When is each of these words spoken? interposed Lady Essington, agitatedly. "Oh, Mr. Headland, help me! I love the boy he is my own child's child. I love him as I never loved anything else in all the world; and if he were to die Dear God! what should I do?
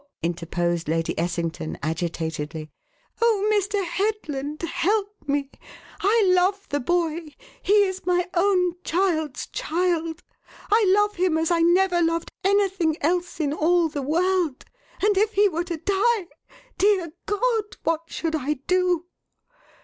interposed 0.23 0.87
Lady 0.89 1.13
Essington, 1.19 1.77
agitatedly. 1.83 2.71
"Oh, 3.21 3.47
Mr. 3.53 3.85
Headland, 3.85 4.59
help 4.63 5.13
me! 5.27 5.51
I 5.99 6.23
love 6.33 6.67
the 6.69 6.79
boy 6.79 7.35
he 7.61 7.83
is 7.85 8.03
my 8.07 8.27
own 8.33 8.81
child's 8.83 9.45
child. 9.45 10.23
I 10.71 10.85
love 10.97 11.17
him 11.17 11.37
as 11.37 11.51
I 11.51 11.59
never 11.59 12.01
loved 12.01 12.31
anything 12.43 12.97
else 13.01 13.39
in 13.39 13.53
all 13.53 13.89
the 13.89 14.01
world; 14.01 14.65
and 15.05 15.15
if 15.19 15.33
he 15.33 15.47
were 15.47 15.65
to 15.65 15.77
die 15.77 16.29
Dear 16.79 17.13
God! 17.27 17.77
what 17.83 18.01
should 18.07 18.33
I 18.33 18.53
do? 18.65 19.05